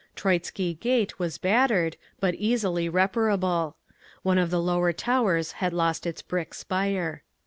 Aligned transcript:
Troitsky 0.15 0.73
Gate 0.79 1.19
was 1.19 1.37
battered, 1.37 1.95
but 2.19 2.33
easily 2.33 2.89
reparable. 2.89 3.75
One 4.23 4.39
of 4.39 4.49
the 4.49 4.59
lower 4.59 4.91
towers 4.93 5.51
had 5.51 5.73
lost 5.73 6.07
its 6.07 6.23
brick 6.23 6.55
spire. 6.55 7.21